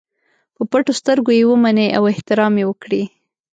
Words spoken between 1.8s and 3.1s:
او احترام یې وکړي.